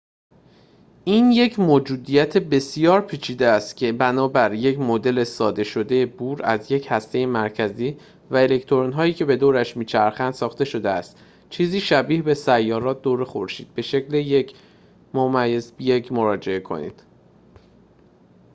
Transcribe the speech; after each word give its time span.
این 1.05 1.31
یک 1.31 1.59
موجودیت 1.59 2.37
بسیار 2.37 3.01
پیچیده 3.01 3.47
است 3.47 3.77
که 3.77 3.91
بنابر 3.91 4.53
یک 4.53 4.79
مدل 4.79 5.23
ساده 5.23 5.63
شده 5.63 6.05
بور 6.05 6.41
از 6.43 6.71
یک 6.71 6.87
هسته 6.89 7.25
مرکزی 7.25 7.97
و 8.31 8.35
الکترون‌هایی 8.35 9.13
که 9.13 9.25
به 9.25 9.35
دورش 9.37 9.77
می‌چرخنده 9.77 10.35
ساخته 10.35 10.65
شده 10.65 10.89
است 10.89 11.17
چیزی 11.49 11.79
شبیه 11.79 12.21
به 12.21 12.33
سیارات 12.33 13.01
دور 13.01 13.23
خورشید 13.23 13.73
به 13.75 13.81
شکل 13.81 14.15
۱.۱ 15.15 16.11
مراجعه 16.11 16.59
کنید 16.59 17.03